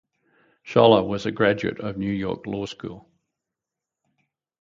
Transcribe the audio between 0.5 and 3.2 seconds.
Scholer was a graduate of New York Law School.